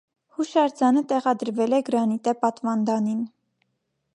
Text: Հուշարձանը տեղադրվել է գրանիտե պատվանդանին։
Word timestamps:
Հուշարձանը 0.37 1.03
տեղադրվել 1.11 1.77
է 1.79 1.81
գրանիտե 1.91 2.33
պատվանդանին։ 2.47 3.21